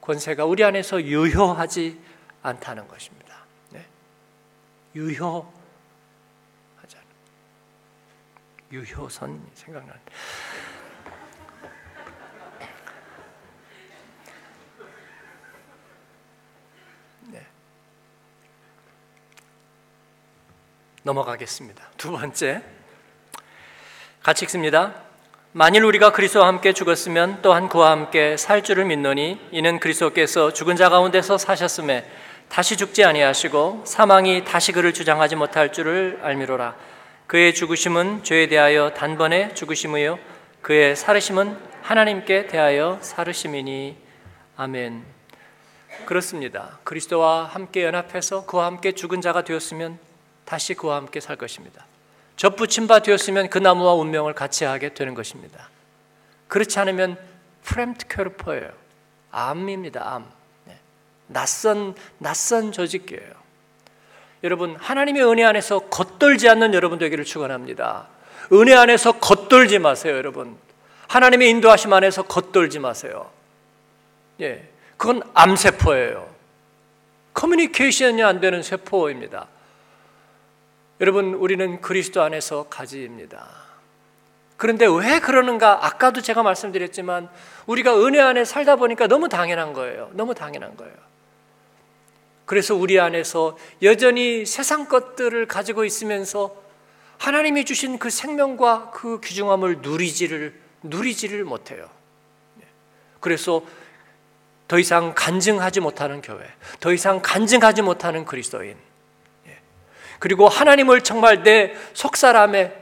권세가 0.00 0.44
우리 0.44 0.62
안에서 0.62 1.02
유효하지 1.02 2.00
않다는 2.42 2.86
것입니다. 2.86 3.44
네. 3.70 3.84
유효하잖아. 4.94 5.50
유효선 8.70 9.44
생각나는. 9.54 10.00
넘어가겠습니다. 21.06 21.82
두 21.96 22.10
번째. 22.10 22.62
같이 24.22 24.44
읽습니다. 24.44 24.94
만일 25.52 25.84
우리가 25.84 26.10
그리스도와 26.12 26.48
함께 26.48 26.72
죽었으면 26.72 27.38
또한 27.42 27.68
그와 27.68 27.92
함께 27.92 28.36
살 28.36 28.62
줄을 28.62 28.84
믿노니 28.86 29.40
이는 29.52 29.78
그리스도께서 29.78 30.52
죽은 30.52 30.74
자 30.74 30.90
가운데서 30.90 31.38
사셨음에 31.38 32.04
다시 32.48 32.76
죽지 32.76 33.04
아니하시고 33.04 33.84
사망이 33.86 34.44
다시 34.44 34.72
그를 34.72 34.92
주장하지 34.92 35.36
못할 35.36 35.72
줄을 35.72 36.18
알미로라 36.22 36.76
그의 37.26 37.54
죽으심은 37.54 38.22
죄에 38.24 38.48
대하여 38.48 38.92
단번에 38.92 39.54
죽으심이요 39.54 40.18
그의 40.60 40.96
살으심은 40.96 41.56
하나님께 41.82 42.48
대하여 42.48 42.98
살으심이니 43.00 43.96
아멘. 44.56 45.04
그렇습니다. 46.04 46.78
그리스도와 46.84 47.44
함께 47.44 47.84
연합해서 47.84 48.44
그와 48.46 48.66
함께 48.66 48.92
죽은 48.92 49.20
자가 49.20 49.42
되었으면 49.42 50.05
다시 50.46 50.72
그와 50.72 50.96
함께 50.96 51.20
살 51.20 51.36
것입니다. 51.36 51.84
접붙임 52.36 52.86
바 52.86 53.00
되었으면 53.00 53.50
그 53.50 53.58
나무와 53.58 53.92
운명을 53.94 54.32
같이 54.32 54.64
하게 54.64 54.94
되는 54.94 55.12
것입니다. 55.12 55.68
그렇지 56.48 56.78
않으면 56.78 57.18
프렘트 57.62 58.06
캐르퍼예요. 58.08 58.70
암입니다. 59.30 60.14
암. 60.14 60.24
네. 60.64 60.78
낯선 61.26 61.94
낯선 62.18 62.72
조직이에요. 62.72 63.32
여러분 64.44 64.76
하나님의 64.76 65.24
은혜 65.24 65.44
안에서 65.44 65.80
겉돌지 65.80 66.48
않는 66.48 66.72
여러분 66.72 66.98
되기를 66.98 67.24
축원합니다. 67.24 68.06
은혜 68.52 68.74
안에서 68.74 69.12
겉돌지 69.12 69.80
마세요, 69.80 70.16
여러분. 70.16 70.56
하나님의 71.08 71.50
인도하심 71.50 71.92
안에서 71.92 72.22
겉돌지 72.22 72.78
마세요. 72.78 73.30
예, 74.40 74.68
그건 74.96 75.22
암세포예요. 75.34 76.28
커뮤니케이션이 77.34 78.22
안 78.22 78.40
되는 78.40 78.62
세포입니다. 78.62 79.48
여러분, 81.00 81.34
우리는 81.34 81.80
그리스도 81.80 82.22
안에서 82.22 82.66
가지입니다. 82.68 83.66
그런데 84.56 84.86
왜 84.86 85.20
그러는가? 85.20 85.84
아까도 85.84 86.22
제가 86.22 86.42
말씀드렸지만 86.42 87.28
우리가 87.66 87.98
은혜 88.04 88.20
안에 88.20 88.44
살다 88.44 88.76
보니까 88.76 89.06
너무 89.06 89.28
당연한 89.28 89.72
거예요. 89.74 90.10
너무 90.14 90.34
당연한 90.34 90.76
거예요. 90.76 90.94
그래서 92.46 92.74
우리 92.74 92.98
안에서 92.98 93.58
여전히 93.82 94.46
세상 94.46 94.86
것들을 94.86 95.46
가지고 95.46 95.84
있으면서 95.84 96.56
하나님이 97.18 97.64
주신 97.64 97.98
그 97.98 98.08
생명과 98.08 98.92
그 98.92 99.20
귀중함을 99.20 99.78
누리지를 99.82 100.58
누리지를 100.82 101.44
못해요. 101.44 101.88
그래서 103.20 103.62
더 104.68 104.78
이상 104.78 105.12
간증하지 105.14 105.80
못하는 105.80 106.22
교회, 106.22 106.46
더 106.80 106.92
이상 106.92 107.20
간증하지 107.22 107.82
못하는 107.82 108.24
그리스도인, 108.24 108.76
그리고 110.18 110.48
하나님을 110.48 111.02
정말 111.02 111.42
내 111.42 111.74
속사람의 111.94 112.72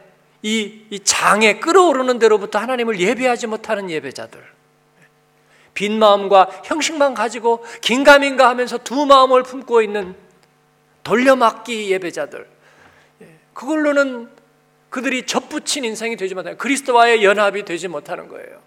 이, 0.42 0.82
이 0.90 1.00
장에 1.00 1.58
끌어오르는 1.58 2.18
대로부터 2.18 2.58
하나님을 2.58 3.00
예배하지 3.00 3.46
못하는 3.46 3.90
예배자들. 3.90 4.42
빈 5.72 5.98
마음과 5.98 6.62
형식만 6.64 7.14
가지고 7.14 7.64
긴가민가 7.80 8.48
하면서 8.48 8.78
두 8.78 9.06
마음을 9.06 9.42
품고 9.42 9.82
있는 9.82 10.14
돌려막기 11.02 11.90
예배자들. 11.90 12.46
예, 13.22 13.28
그걸로는 13.52 14.28
그들이 14.90 15.26
접붙인 15.26 15.84
인생이 15.84 16.16
되지 16.16 16.34
못하는 16.34 16.56
그리스도와의 16.56 17.24
연합이 17.24 17.64
되지 17.64 17.88
못하는 17.88 18.28
거예요. 18.28 18.60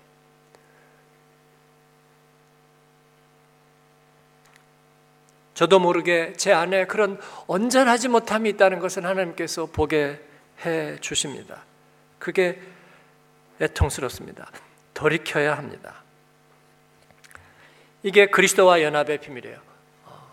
저도 5.57 5.79
모르게 5.79 6.33
제 6.37 6.53
안에 6.53 6.85
그런 6.85 7.19
온전하지 7.47 8.09
못함이 8.09 8.47
있다는 8.49 8.77
것은 8.77 9.05
하나님께서 9.05 9.65
보게 9.65 10.21
해 10.63 10.99
주십니다. 10.99 11.63
그게 12.19 12.61
애통스럽습니다. 13.59 14.51
돌이켜야 14.93 15.57
합니다. 15.57 16.03
이게 18.03 18.27
그리스도와 18.27 18.83
연합의 18.83 19.17
비밀이에요. 19.17 19.57
어, 20.05 20.31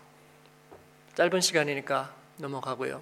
짧은 1.15 1.41
시간이니까 1.41 2.13
넘어가고요. 2.37 3.01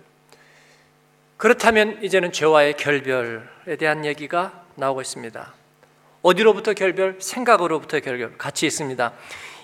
그렇다면 1.35 2.01
이제는 2.03 2.31
죄와의 2.31 2.77
결별에 2.77 3.75
대한 3.77 4.05
얘기가 4.05 4.63
나오고 4.75 5.01
있습니다. 5.01 5.53
어디로부터 6.21 6.73
결별? 6.73 7.17
생각으로부터 7.19 7.99
결별. 7.99 8.37
같이 8.37 8.65
있습니다. 8.65 9.11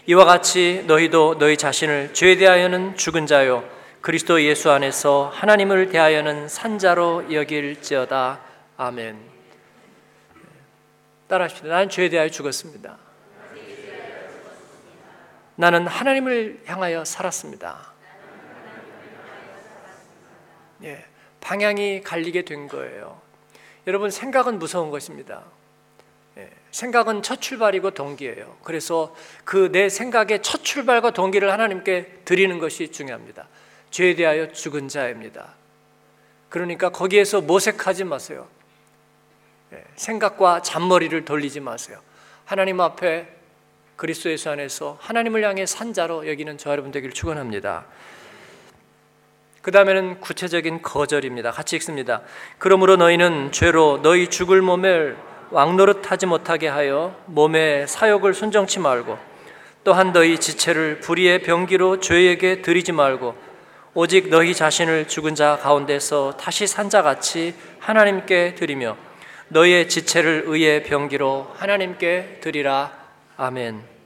이와 0.10 0.26
같이 0.26 0.86
너희도 0.88 1.38
너희 1.38 1.56
자신을 1.56 2.16
죄에 2.16 2.36
대하여는 2.38 2.96
죽은 2.96 3.28
자요 3.28 3.64
그리스도 4.02 4.42
예수 4.42 4.72
안에서 4.72 5.30
하나님을 5.32 5.90
대하여는 5.90 6.48
산자로 6.48 7.32
여길지어다 7.32 8.40
아멘. 8.76 9.20
따라하십시다. 11.28 11.68
나는 11.68 11.90
죄에 11.90 12.10
대하여 12.10 12.28
죽었습니다. 12.28 12.98
나는 15.58 15.86
하나님을 15.86 16.64
향하여 16.66 17.06
살았습니다. 17.06 17.94
예, 20.86 21.06
방향이 21.40 22.02
갈리게 22.02 22.46
된 22.46 22.68
거예요. 22.68 23.22
여러분 23.86 24.10
생각은 24.10 24.58
무서운 24.58 24.90
것입니다. 24.90 25.44
예, 26.38 26.50
생각은 26.72 27.24
첫 27.24 27.42
출발이고 27.42 27.92
동기예요. 27.92 28.58
그래서 28.64 29.16
그 29.44 29.72
내 29.72 29.90
생각의 29.90 30.42
첫 30.42 30.64
출발과 30.64 31.12
동기를 31.12 31.52
하나님께 31.52 32.22
드리는 32.26 32.58
것이 32.60 32.92
중요합니다. 32.92 33.48
죄에 33.92 34.16
대하여 34.16 34.52
죽은 34.52 34.88
자입니다. 34.88 35.56
그러니까 36.50 36.90
거기에서 36.90 37.42
모색하지 37.42 38.04
마세요. 38.06 38.48
예, 39.74 39.84
생각과 39.96 40.62
잔머리를 40.62 41.26
돌리지 41.26 41.60
마세요. 41.60 42.00
하나님 42.46 42.82
앞에 42.82 43.28
그리스도 43.96 44.32
예수 44.32 44.50
안에서 44.50 44.98
하나님을 45.02 45.44
향해 45.44 45.66
산 45.66 45.94
자로 45.94 46.28
여기는 46.28 46.58
저 46.58 46.72
여러분 46.72 46.92
되기를 46.92 47.14
축원합니다. 47.14 47.86
그 49.62 49.72
다음에는 49.72 50.22
구체적인 50.22 50.82
거절입니다. 50.82 51.52
같이 51.52 51.76
읽습니다. 51.76 52.22
그러므로 52.58 52.96
너희는 52.96 53.52
죄로 53.52 54.02
너희 54.02 54.30
죽을 54.30 54.62
몸을 54.62 55.18
왕노릇하지 55.52 56.26
못하게 56.26 56.68
하여 56.68 57.16
몸의 57.26 57.88
사욕을 57.88 58.34
순정치 58.34 58.80
말고 58.80 59.18
또한 59.84 60.12
너희 60.12 60.38
지체를 60.38 61.00
불의의 61.00 61.42
병기로 61.42 62.00
죄에게 62.00 62.62
드리지 62.62 62.92
말고 62.92 63.36
오직 63.94 64.30
너희 64.30 64.54
자신을 64.54 65.08
죽은 65.08 65.36
자 65.36 65.58
가운데서 65.62 66.38
다시 66.38 66.68
산 66.68 66.90
자 66.90 67.02
같이 67.02 67.56
하나님께 67.80 68.56
드리며 68.56 68.96
너희의 69.50 69.90
지체를 69.90 70.44
의의 70.46 70.84
병기로 70.84 71.54
하나님께 71.56 72.40
드리라 72.42 72.92
아멘. 73.38 73.99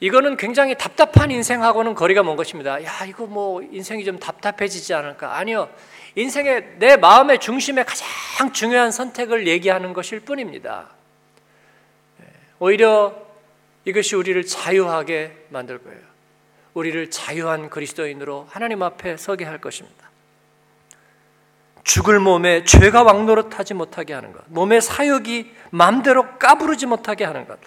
이거는 0.00 0.36
굉장히 0.36 0.76
답답한 0.76 1.30
인생하고는 1.30 1.94
거리가 1.94 2.22
먼 2.22 2.36
것입니다. 2.36 2.82
야, 2.84 3.04
이거 3.06 3.26
뭐 3.26 3.62
인생이 3.62 4.04
좀 4.04 4.18
답답해지지 4.18 4.92
않을까? 4.92 5.36
아니요. 5.38 5.70
인생의 6.16 6.76
내 6.78 6.96
마음의 6.96 7.40
중심에 7.40 7.82
가장 7.82 8.52
중요한 8.52 8.90
선택을 8.90 9.46
얘기하는 9.46 9.92
것일 9.94 10.20
뿐입니다. 10.20 10.88
예, 12.22 12.26
오히려 12.58 13.14
이것이 13.84 14.16
우리를 14.16 14.44
자유하게 14.44 15.46
만들 15.48 15.78
거예요. 15.78 16.00
우리를 16.74 17.10
자유한 17.10 17.70
그리스도인으로 17.70 18.46
하나님 18.50 18.82
앞에 18.82 19.16
서게 19.16 19.44
할 19.44 19.58
것입니다. 19.58 20.10
죽을 21.84 22.18
몸에 22.18 22.64
죄가 22.64 23.02
왕노릇하지 23.02 23.74
못하게 23.74 24.12
하는 24.12 24.32
것, 24.32 24.42
몸의 24.48 24.82
사욕이 24.82 25.52
마음대로 25.70 26.36
까부르지 26.38 26.86
못하게 26.86 27.24
하는 27.24 27.46
것, 27.46 27.58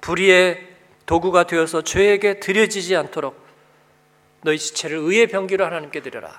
불의의 0.00 0.67
도구가 1.08 1.44
되어서 1.44 1.80
죄에게 1.80 2.38
들여지지 2.38 2.94
않도록 2.94 3.42
너희 4.42 4.58
지체를 4.58 4.98
의의 4.98 5.26
병기로 5.28 5.64
하나님께 5.64 6.02
드려라. 6.02 6.38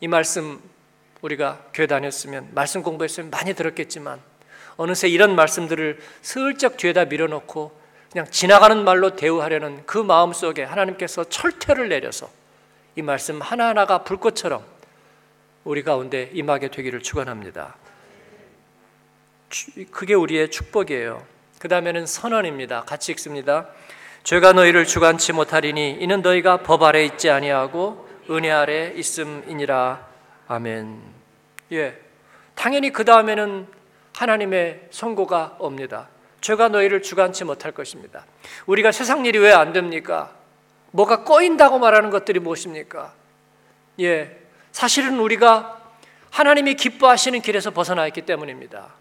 이 0.00 0.08
말씀 0.08 0.58
우리가 1.20 1.66
교회 1.74 1.86
다녔으면 1.86 2.48
말씀 2.52 2.82
공부했으면 2.82 3.28
많이 3.28 3.52
들었겠지만 3.52 4.20
어느새 4.78 5.08
이런 5.08 5.36
말씀들을 5.36 6.00
슬쩍 6.22 6.78
뒤에다 6.78 7.04
밀어놓고 7.04 7.78
그냥 8.10 8.26
지나가는 8.30 8.82
말로 8.82 9.14
대우하려는 9.14 9.84
그 9.84 9.98
마음 9.98 10.32
속에 10.32 10.64
하나님께서 10.64 11.24
철퇴를 11.24 11.90
내려서 11.90 12.30
이 12.94 13.02
말씀 13.02 13.42
하나하나가 13.42 14.02
불꽃처럼 14.02 14.64
우리 15.64 15.82
가운데 15.82 16.30
임하게 16.32 16.70
되기를 16.70 17.02
축원합니다. 17.02 17.76
그게 19.90 20.14
우리의 20.14 20.50
축복이에요. 20.50 21.35
그 21.66 21.68
다음에는 21.68 22.06
선언입니다. 22.06 22.82
같이 22.82 23.10
읽습니다. 23.10 23.66
죄가 24.22 24.52
너희를 24.52 24.84
주관치 24.86 25.32
못하리니 25.32 25.96
이는 25.98 26.22
너희가 26.22 26.58
법 26.58 26.84
아래 26.84 27.04
있지 27.04 27.28
아니하고 27.28 28.08
은혜 28.30 28.52
아래 28.52 28.92
있음이니라. 28.94 30.06
아멘. 30.46 31.02
예. 31.72 31.98
당연히 32.54 32.92
그 32.92 33.04
다음에는 33.04 33.66
하나님의 34.16 34.82
선고가 34.92 35.56
옵니다. 35.58 36.06
죄가 36.40 36.68
너희를 36.68 37.02
주관치 37.02 37.42
못할 37.42 37.72
것입니다. 37.72 38.24
우리가 38.66 38.92
세상 38.92 39.26
일이 39.26 39.36
왜 39.40 39.52
안 39.52 39.72
됩니까? 39.72 40.30
뭐가 40.92 41.24
꼬인다고 41.24 41.80
말하는 41.80 42.10
것들이 42.10 42.38
무엇입니까? 42.38 43.12
예. 44.02 44.38
사실은 44.70 45.18
우리가 45.18 45.82
하나님이 46.30 46.74
기뻐하시는 46.76 47.40
길에서 47.40 47.72
벗어나 47.72 48.06
있기 48.06 48.22
때문입니다. 48.22 48.94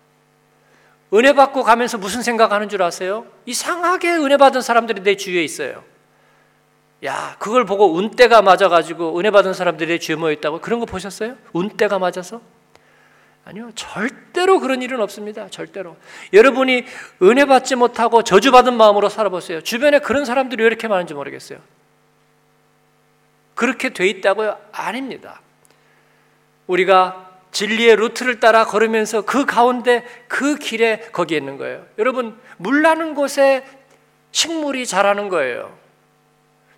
은혜 1.13 1.33
받고 1.33 1.63
가면서 1.63 1.97
무슨 1.97 2.21
생각하는 2.21 2.69
줄 2.69 2.81
아세요? 2.81 3.25
이상하게 3.45 4.15
은혜 4.15 4.37
받은 4.37 4.61
사람들이 4.61 5.03
내 5.03 5.15
주위에 5.15 5.43
있어요. 5.43 5.83
야, 7.03 7.35
그걸 7.39 7.65
보고 7.65 7.93
운때가 7.93 8.41
맞아가지고 8.41 9.19
은혜 9.19 9.29
받은 9.29 9.53
사람들이 9.53 9.93
내 9.93 9.99
주위에 9.99 10.15
모여 10.15 10.31
있다고 10.31 10.61
그런 10.61 10.79
거 10.79 10.85
보셨어요? 10.85 11.35
운때가 11.53 11.99
맞아서? 11.99 12.41
아니요, 13.45 13.69
절대로 13.75 14.59
그런 14.59 14.81
일은 14.81 14.99
없습니다. 15.01 15.47
절대로. 15.49 15.95
여러분이 16.33 16.83
은혜 17.21 17.45
받지 17.45 17.75
못하고 17.75 18.23
저주받은 18.23 18.75
마음으로 18.75 19.07
살아보세요. 19.07 19.61
주변에 19.61 19.99
그런 19.99 20.25
사람들이 20.25 20.63
왜 20.63 20.67
이렇게 20.67 20.87
많은지 20.87 21.13
모르겠어요. 21.13 21.59
그렇게 23.53 23.89
돼 23.89 24.07
있다고요? 24.07 24.57
아닙니다. 24.71 25.41
우리가 26.65 27.24
진리의 27.55 27.95
루트를 27.95 28.41
따라 28.41 28.65
걸으면서 28.65 29.21
그 29.21 29.45
가운데 29.45 30.03
그 30.27 30.57
길에 30.57 30.99
거기에 31.13 31.37
있는 31.37 31.57
거예요. 31.57 31.85
여러분, 31.97 32.37
물 32.57 32.81
나는 32.81 33.15
곳에 33.15 33.65
식물이 34.31 34.85
자라는 34.85 35.29
거예요. 35.29 35.73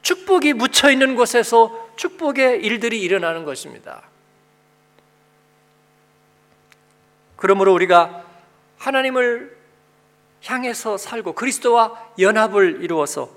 축복이 0.04 0.54
묻혀 0.54 0.92
있는 0.92 1.16
곳에서 1.16 1.90
축복의 1.96 2.64
일들이 2.64 3.02
일어나는 3.02 3.44
것입니다. 3.44 4.04
그러므로 7.38 7.74
우리가 7.74 8.24
하나님을 8.78 9.58
향해서 10.46 10.98
살고 10.98 11.34
그리스도와 11.34 12.12
연합을 12.20 12.84
이루어서 12.84 13.32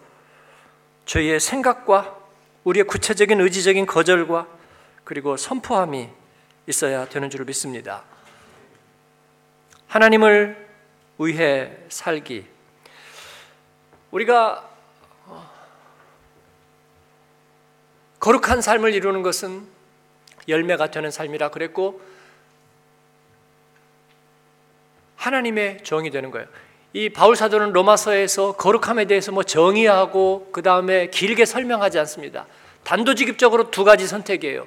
저희의 1.07 1.41
생각과 1.41 2.19
우리의 2.65 2.85
구체적인 2.85 3.41
의지적인 3.41 3.87
거절과 3.87 4.47
그리고 5.05 5.39
선포함이 5.39 6.20
있어야 6.67 7.09
되는 7.09 7.31
줄 7.31 7.45
믿습니다. 7.45 8.05
하나님을 9.89 10.69
위해 11.19 11.77
살기. 11.89 12.47
우리가 14.11 14.69
거룩한 18.21 18.61
삶을 18.61 18.95
이루는 18.95 19.23
것은 19.23 19.67
열매가 20.49 20.91
되는 20.91 21.11
삶이라 21.11 21.51
그랬고 21.51 22.01
하나님의 25.17 25.85
정이 25.85 26.11
되는 26.11 26.31
거예요. 26.31 26.47
이 26.93 27.09
바울 27.09 27.37
사도는 27.37 27.73
로마서에서 27.73 28.57
거룩함에 28.57 29.05
대해서 29.05 29.33
뭐 29.33 29.43
정의하고 29.43 30.51
그 30.53 30.63
다음에 30.63 31.09
길게 31.09 31.45
설명하지 31.45 31.99
않습니다. 32.01 32.47
단도직입적으로 32.85 33.71
두 33.71 33.85
가지 33.85 34.07
선택이에요. 34.07 34.67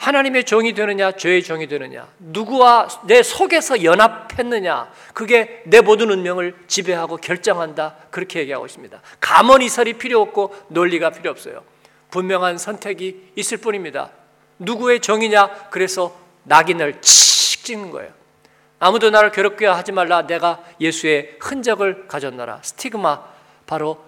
하나님의 0.00 0.44
종이 0.44 0.72
되느냐, 0.72 1.12
죄의 1.12 1.42
종이 1.42 1.66
되느냐, 1.66 2.08
누구와 2.18 2.88
내 3.04 3.22
속에서 3.22 3.84
연합했느냐, 3.84 4.90
그게 5.12 5.62
내 5.66 5.82
모든 5.82 6.10
운명을 6.10 6.56
지배하고 6.68 7.18
결정한다. 7.18 7.96
그렇게 8.10 8.40
얘기하고 8.40 8.64
있습니다. 8.64 8.98
감언이설이 9.20 9.98
필요 9.98 10.22
없고 10.22 10.56
논리가 10.68 11.10
필요 11.10 11.30
없어요. 11.30 11.62
분명한 12.10 12.56
선택이 12.56 13.32
있을 13.36 13.58
뿐입니다. 13.58 14.10
누구의 14.58 15.00
종이냐? 15.00 15.68
그래서 15.70 16.18
낙인을 16.44 17.02
칙 17.02 17.62
찍는 17.64 17.90
거예요. 17.90 18.10
아무도 18.78 19.10
나를 19.10 19.32
괴롭게 19.32 19.66
하지 19.66 19.92
말라. 19.92 20.26
내가 20.26 20.64
예수의 20.80 21.36
흔적을 21.40 22.08
가졌노라. 22.08 22.60
스티그마 22.62 23.22
바로 23.66 24.02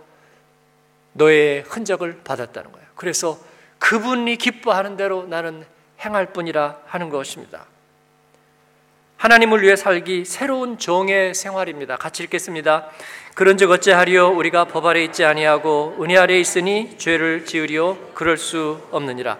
너의 1.12 1.64
흔적을 1.68 2.22
받았다는 2.24 2.72
거예요. 2.72 2.86
그래서 2.94 3.38
그분이 3.78 4.36
기뻐하는 4.36 4.96
대로 4.96 5.24
나는 5.24 5.66
행할 6.04 6.26
뿐이라 6.26 6.78
하는 6.86 7.08
것입니다. 7.08 7.66
하나님을 9.16 9.62
위해 9.62 9.76
살기 9.76 10.24
새로운 10.24 10.78
종의 10.78 11.34
생활입니다. 11.34 11.96
같이 11.96 12.24
읽겠습니다. 12.24 12.88
그런즉 13.34 13.70
어찌하리요 13.70 14.30
우리가 14.30 14.64
법 14.64 14.84
아래 14.86 15.04
있지 15.04 15.24
아니하고 15.24 15.96
은혜 16.00 16.16
아래 16.16 16.40
있으니 16.40 16.98
죄를 16.98 17.46
지으리요 17.46 17.96
그럴 18.14 18.36
수 18.36 18.80
없느니라. 18.90 19.38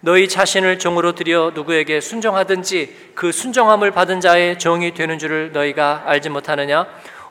너희 0.00 0.26
자신을 0.26 0.78
종으로 0.78 1.14
들여 1.14 1.52
누구에게 1.54 2.00
순종하든지 2.00 3.12
그 3.14 3.32
순종함을 3.32 3.90
받은 3.90 4.20
자의 4.20 4.58
종이 4.58 4.94
되는 4.94 5.18
줄을 5.18 5.52
너희가 5.52 6.04
알지 6.06 6.30
못하느냐? 6.30 6.86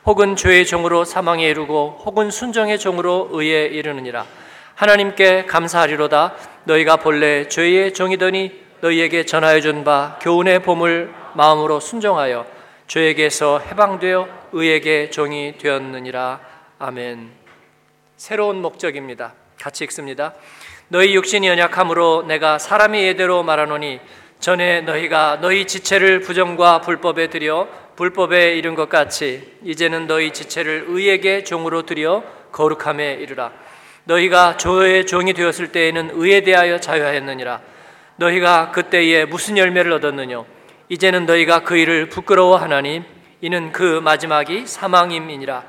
혹은 0.06 0.36
죄의 0.36 0.66
종으로 0.66 1.04
사망에 1.04 1.48
이르고 1.48 2.02
혹은 2.04 2.30
순종의 2.30 2.78
종으로 2.78 3.30
의에 3.32 3.66
이르느니라. 3.66 4.24
하나님께 4.80 5.44
감사하리로다. 5.44 6.32
너희가 6.64 6.96
본래 6.96 7.46
죄의 7.48 7.92
종이더니 7.92 8.50
너희에게 8.80 9.26
전하여 9.26 9.60
준 9.60 9.84
바 9.84 10.18
교훈의 10.22 10.62
봄을 10.62 11.12
마음으로 11.34 11.80
순종하여 11.80 12.46
죄에게서 12.86 13.58
해방되어 13.58 14.26
의에게 14.52 15.10
종이 15.10 15.58
되었느니라. 15.58 16.40
아멘. 16.78 17.30
새로운 18.16 18.62
목적입니다. 18.62 19.34
같이 19.60 19.84
읽습니다. 19.84 20.32
너희 20.88 21.14
육신이 21.14 21.46
연약함으로 21.46 22.22
내가 22.26 22.56
사람의 22.58 23.06
예대로 23.06 23.42
말하노니 23.42 24.00
전에 24.38 24.80
너희가 24.80 25.40
너희 25.42 25.66
지체를 25.66 26.20
부정과 26.20 26.80
불법에 26.80 27.26
들여 27.28 27.68
불법에 27.96 28.56
이른 28.56 28.74
것 28.74 28.88
같이 28.88 29.58
이제는 29.62 30.06
너희 30.06 30.32
지체를 30.32 30.86
의에게 30.88 31.44
종으로 31.44 31.82
들여 31.82 32.24
거룩함에 32.50 33.18
이르라. 33.20 33.52
너희가 34.04 34.56
조의 34.56 35.06
종이 35.06 35.32
되었을 35.32 35.72
때에는 35.72 36.10
의에 36.14 36.42
대하여 36.42 36.80
자유하였느니라. 36.80 37.60
너희가 38.16 38.70
그때에 38.72 39.24
무슨 39.24 39.56
열매를 39.56 39.92
얻었느냐? 39.92 40.44
이제는 40.88 41.26
너희가 41.26 41.60
그 41.62 41.76
일을 41.76 42.08
부끄러워하나니 42.08 43.02
이는 43.40 43.72
그 43.72 44.00
마지막이 44.00 44.66
사망임이니라. 44.66 45.64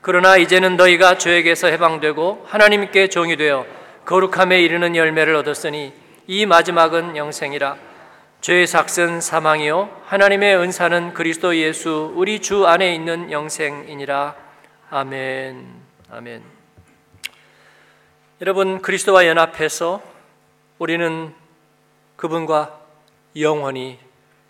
그러나 0.00 0.36
이제는 0.36 0.76
너희가 0.76 1.18
죄에게서 1.18 1.66
해방되고 1.66 2.46
하나님께 2.46 3.08
종이 3.08 3.36
되어 3.36 3.66
거룩함에 4.06 4.60
이르는 4.60 4.96
열매를 4.96 5.34
얻었으니 5.36 5.92
이 6.26 6.46
마지막은 6.46 7.16
영생이라. 7.16 7.76
죄의 8.40 8.66
삭은 8.66 9.20
사망이요 9.20 10.02
하나님의 10.06 10.56
은사는 10.56 11.12
그리스도 11.12 11.54
예수 11.56 12.12
우리 12.16 12.40
주 12.40 12.66
안에 12.66 12.94
있는 12.94 13.30
영생이니라. 13.30 14.34
아멘. 14.90 15.66
아멘. 16.10 16.59
여러분 18.40 18.80
그리스도와 18.80 19.26
연합해서 19.26 20.02
우리는 20.78 21.34
그분과 22.16 22.80
영원히 23.36 23.98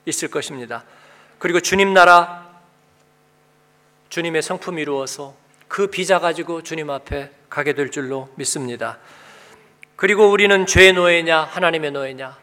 있을 0.06 0.30
것입니다. 0.30 0.84
그리고 1.40 1.58
주님 1.58 1.92
나라 1.92 2.48
주님의 4.08 4.42
성품 4.42 4.78
이루어서 4.78 5.34
그 5.66 5.88
비자 5.88 6.20
가지고 6.20 6.62
주님 6.62 6.88
앞에 6.88 7.32
가게 7.48 7.72
될 7.72 7.90
줄로 7.90 8.28
믿습니다. 8.36 9.00
그리고 9.96 10.30
우리는 10.30 10.66
죄의 10.66 10.92
노예냐 10.92 11.42
하나님의 11.42 11.90
노예냐 11.90 12.38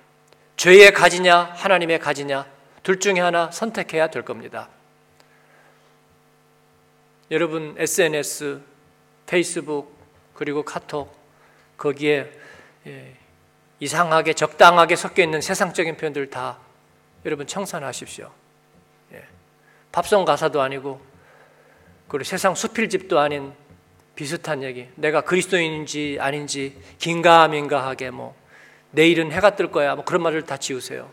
죄의 0.58 0.92
가지냐 0.92 1.54
하나님의 1.54 2.00
가지냐 2.00 2.46
둘 2.84 3.00
중에 3.00 3.22
하나 3.22 3.52
선택해야 3.52 4.08
될 4.08 4.24
겁니다. 4.24 4.68
여러분 7.32 7.74
SNS, 7.78 8.60
페이스북 9.26 9.98
그리고 10.34 10.64
카톡 10.64 11.17
거기에 11.78 12.32
예, 12.88 13.14
이상하게 13.80 14.34
적당하게 14.34 14.96
섞여 14.96 15.24
있는 15.24 15.42
세상적인 15.42 15.98
표현들 15.98 16.30
다 16.30 16.58
여러분 17.26 17.46
청산하십시오. 17.46 18.32
예. 19.14 19.24
팝송 19.92 20.26
가사도 20.26 20.62
아니고 20.62 21.00
그리고 22.08 22.24
세상 22.24 22.56
수필집도 22.56 23.20
아닌 23.20 23.54
비슷한 24.16 24.64
얘기. 24.64 24.88
내가 24.96 25.22
그리스도인인지 25.22 26.18
아닌지 26.20 26.82
긴가민가하게 26.98 28.10
뭐 28.10 28.36
내일은 28.92 29.32
해가 29.32 29.56
뜰 29.56 29.72
거야. 29.72 29.96
뭐 29.96 30.04
그런 30.04 30.24
말을 30.24 30.44
다 30.44 30.58
지우세요. 30.58 31.12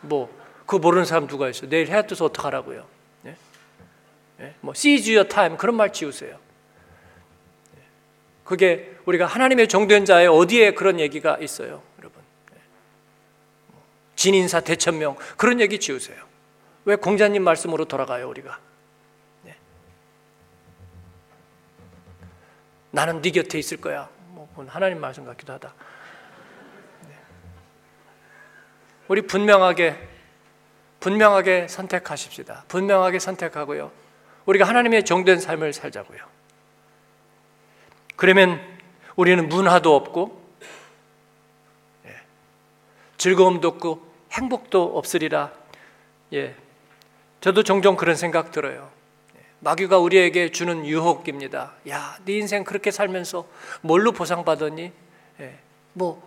뭐 0.00 0.28
그거 0.66 0.78
모르는 0.78 1.04
사람 1.04 1.26
누가 1.26 1.48
있어요? 1.48 1.70
내일 1.70 1.88
해야 1.88 2.02
떠서 2.02 2.24
어떡하라고요? 2.26 2.86
예? 3.26 3.36
예? 4.40 4.54
뭐 4.60 4.72
seize 4.74 5.14
your 5.14 5.28
time 5.28 5.56
그런 5.56 5.76
말 5.76 5.92
지우세요. 5.92 6.38
예. 8.48 8.58
그게 8.58 8.96
우리가 9.04 9.26
하나님의 9.26 9.68
종된 9.68 10.06
자의 10.06 10.26
어디에 10.26 10.72
그런 10.72 10.98
얘기가 10.98 11.36
있어요, 11.38 11.82
여러분? 11.98 12.22
진인사 14.16 14.60
대천명 14.60 15.16
그런 15.36 15.60
얘기 15.60 15.78
지우세요. 15.78 16.16
왜 16.84 16.96
공자님 16.96 17.44
말씀으로 17.44 17.84
돌아가요, 17.84 18.28
우리가? 18.28 18.58
예. 19.46 19.56
나는 22.90 23.20
네 23.20 23.30
곁에 23.30 23.58
있을 23.58 23.76
거야. 23.78 24.08
뭐 24.28 24.48
하나님 24.66 25.00
말씀 25.00 25.24
같기도 25.24 25.52
하다. 25.52 25.74
우리 29.08 29.22
분명하게 29.22 30.08
분명하게 31.00 31.68
선택하십시다. 31.68 32.64
분명하게 32.68 33.18
선택하고요. 33.18 33.90
우리가 34.46 34.66
하나님의 34.66 35.04
정된 35.04 35.38
삶을 35.40 35.72
살자고요. 35.72 36.37
그러면 38.18 38.60
우리는 39.14 39.48
문화도 39.48 39.94
없고 39.94 40.42
예, 42.04 42.16
즐거움도 43.16 43.68
없고 43.68 44.06
행복도 44.32 44.98
없으리라. 44.98 45.52
예, 46.32 46.56
저도 47.40 47.62
종종 47.62 47.94
그런 47.94 48.16
생각 48.16 48.50
들어요. 48.50 48.90
예, 49.36 49.40
마귀가 49.60 49.98
우리에게 49.98 50.50
주는 50.50 50.84
유혹입니다. 50.84 51.74
야, 51.88 52.18
네 52.24 52.32
인생 52.38 52.64
그렇게 52.64 52.90
살면서 52.90 53.46
뭘로 53.82 54.10
보상받았니? 54.10 54.92
예, 55.38 55.58
뭐 55.92 56.20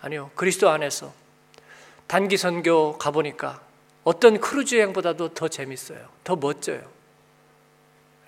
아니요, 0.00 0.32
그리스도 0.34 0.68
안에서 0.68 1.12
단기 2.08 2.36
선교 2.36 2.98
가 2.98 3.12
보니까 3.12 3.62
어떤 4.02 4.40
크루즈 4.40 4.74
여행보다도 4.74 5.28
더 5.28 5.46
재밌어요. 5.46 6.08
더 6.24 6.34
멋져요. 6.34 6.82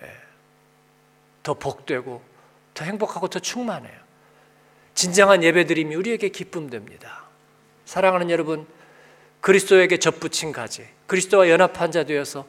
예. 0.03 0.11
더 1.43 1.53
복되고 1.53 2.36
더 2.77 2.85
행복하고 2.85 3.27
더 3.27 3.39
충만해요. 3.39 3.97
진정한 4.93 5.43
예배드림이 5.43 5.95
우리에게 5.95 6.29
기쁨 6.29 6.69
됩니다. 6.69 7.23
사랑하는 7.85 8.29
여러분, 8.29 8.67
그리스도에게 9.41 9.97
접붙인 9.97 10.51
가지, 10.51 10.87
그리스도와 11.07 11.49
연합한 11.49 11.91
자 11.91 12.03
되어서 12.03 12.45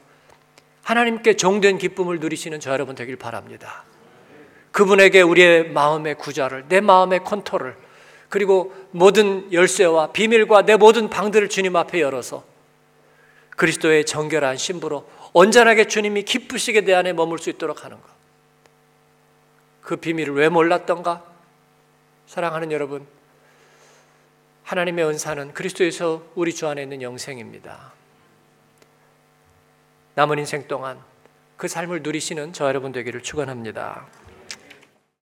하나님께 0.82 1.36
종된 1.36 1.78
기쁨을 1.78 2.20
누리시는 2.20 2.60
저 2.60 2.72
여러분 2.72 2.94
되길 2.94 3.16
바랍니다. 3.16 3.84
그분에게 4.70 5.22
우리의 5.22 5.70
마음의 5.70 6.16
구좌를, 6.16 6.66
내 6.68 6.82
마음의 6.82 7.24
컨트롤을, 7.24 7.76
그리고 8.28 8.74
모든 8.90 9.50
열쇠와 9.50 10.12
비밀과 10.12 10.66
내 10.66 10.76
모든 10.76 11.08
방들을 11.08 11.48
주님 11.48 11.74
앞에 11.74 12.02
열어서 12.02 12.44
그리스도의 13.56 14.04
정결한 14.04 14.58
신부로 14.58 15.08
온전하게 15.32 15.86
주님이 15.86 16.24
기쁘시게 16.24 16.82
내 16.82 16.92
안에 16.92 17.14
머물 17.14 17.38
수 17.38 17.48
있도록 17.48 17.86
하는 17.86 17.96
것. 17.96 18.17
그 19.88 19.96
비밀을 19.96 20.34
왜 20.34 20.50
몰랐던가? 20.50 21.24
사랑하는 22.26 22.72
여러분, 22.72 23.06
하나님의 24.64 25.06
은사는 25.06 25.54
그리스도에서 25.54 26.26
우리 26.34 26.54
주 26.54 26.68
안에 26.68 26.82
있는 26.82 27.00
영생입니다. 27.00 27.94
남은 30.14 30.40
인생 30.40 30.68
동안 30.68 31.02
그 31.56 31.68
삶을 31.68 32.02
누리시는 32.02 32.52
저 32.52 32.68
여러분 32.68 32.92
되기를 32.92 33.22
축원합니다. 33.22 34.06